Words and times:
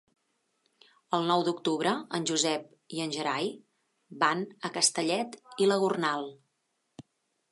El 1.17 1.27
nou 1.31 1.43
d'octubre 1.47 1.91
en 2.19 2.25
Josep 2.29 2.95
i 2.99 3.03
en 3.05 3.13
Gerai 3.17 3.51
van 4.23 4.43
a 4.69 4.73
Castellet 4.79 5.39
i 5.65 5.67
la 5.73 5.81
Gornal. 5.85 6.27